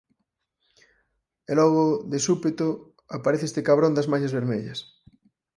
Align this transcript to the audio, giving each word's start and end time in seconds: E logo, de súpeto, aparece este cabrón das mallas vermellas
E 1.51 1.51
logo, 1.59 1.85
de 2.11 2.19
súpeto, 2.27 2.67
aparece 3.17 3.45
este 3.47 3.65
cabrón 3.67 3.95
das 3.95 4.09
mallas 4.11 4.35
vermellas 4.39 4.79